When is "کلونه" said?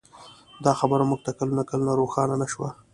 1.39-1.63, 1.69-1.93